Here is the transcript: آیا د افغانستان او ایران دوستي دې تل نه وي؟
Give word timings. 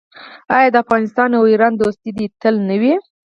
آیا 0.57 0.69
د 0.71 0.75
افغانستان 0.83 1.29
او 1.37 1.43
ایران 1.51 1.73
دوستي 1.75 2.11
دې 2.17 2.25
تل 2.41 2.55
نه 2.69 2.75
وي؟ 2.81 2.93